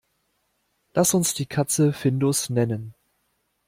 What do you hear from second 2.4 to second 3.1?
nennen.